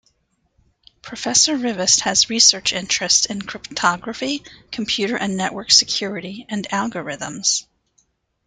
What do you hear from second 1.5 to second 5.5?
Rivest has research interests in cryptography, computer and